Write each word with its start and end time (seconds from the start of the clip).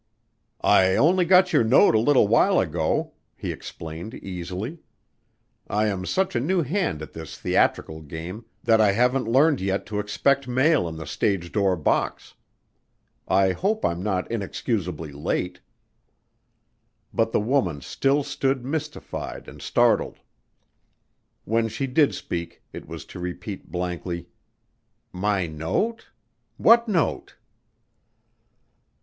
"I 0.63 0.95
only 0.95 1.25
got 1.25 1.53
your 1.53 1.63
note 1.63 1.93
a 1.93 1.99
little 1.99 2.27
while 2.27 2.59
ago," 2.59 3.13
he 3.37 3.51
explained 3.51 4.15
easily. 4.15 4.79
"I 5.67 5.89
am 5.89 6.07
such 6.07 6.35
a 6.35 6.39
new 6.39 6.63
hand 6.63 7.03
at 7.03 7.13
this 7.13 7.37
theatrical 7.37 8.01
game 8.01 8.45
that 8.63 8.81
I 8.81 8.93
haven't 8.93 9.27
learned 9.27 9.61
yet 9.61 9.85
to 9.85 9.99
expect 9.99 10.47
mail 10.47 10.87
in 10.87 10.95
the 10.95 11.05
stage 11.05 11.51
door 11.51 11.75
box. 11.75 12.33
I 13.27 13.51
hope 13.51 13.85
I'm 13.85 14.01
not 14.01 14.31
inexcusably 14.31 15.11
late." 15.11 15.59
But 17.13 17.31
the 17.31 17.39
woman 17.39 17.79
still 17.81 18.23
stood 18.23 18.65
mystified 18.65 19.47
and 19.47 19.61
startled. 19.61 20.17
When 21.45 21.67
she 21.67 21.85
did 21.85 22.15
speak 22.15 22.63
it 22.73 22.87
was 22.87 23.05
to 23.05 23.19
repeat 23.19 23.71
blankly, 23.71 24.29
"My 25.13 25.45
note? 25.45 26.07
What 26.57 26.87
note?" 26.87 27.35